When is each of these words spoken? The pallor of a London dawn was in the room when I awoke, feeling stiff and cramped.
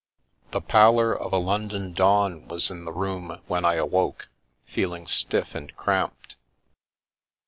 The 0.49 0.61
pallor 0.61 1.13
of 1.15 1.31
a 1.31 1.37
London 1.37 1.93
dawn 1.93 2.47
was 2.47 2.71
in 2.71 2.85
the 2.85 2.91
room 2.91 3.37
when 3.45 3.63
I 3.63 3.75
awoke, 3.75 4.29
feeling 4.65 5.05
stiff 5.05 5.53
and 5.53 5.75
cramped. 5.75 6.37